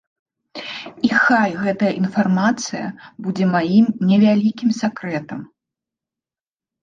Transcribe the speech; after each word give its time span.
І 1.07 1.09
хай 1.23 1.49
гэтая 1.65 1.89
інфармацыя 2.03 2.87
будзе 3.27 3.45
маім 3.55 3.85
невялікім 4.13 4.69
сакрэтам. 4.81 5.45